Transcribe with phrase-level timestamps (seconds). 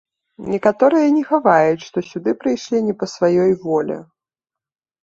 [0.53, 3.97] Некаторыя не хаваюць, што сюды прыйшлі не па сваёй волі.